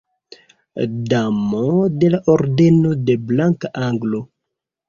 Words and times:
Damo 1.11 1.61
de 2.05 2.11
la 2.15 2.21
Ordeno 2.37 2.97
de 3.11 3.19
Blanka 3.29 3.73
Aglo. 3.91 4.25